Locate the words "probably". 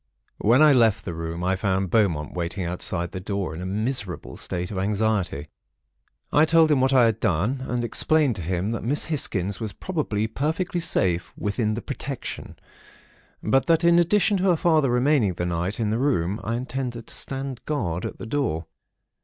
9.73-10.25